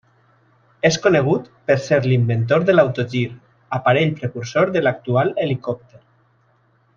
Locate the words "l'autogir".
2.77-3.21